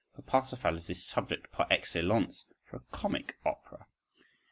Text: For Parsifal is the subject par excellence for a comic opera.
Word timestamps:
For 0.15 0.23
Parsifal 0.23 0.77
is 0.77 0.87
the 0.87 0.95
subject 0.95 1.51
par 1.51 1.67
excellence 1.69 2.47
for 2.65 2.77
a 2.77 2.83
comic 2.91 3.35
opera. 3.45 3.85